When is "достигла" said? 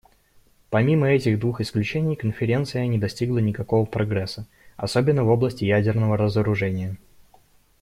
2.97-3.37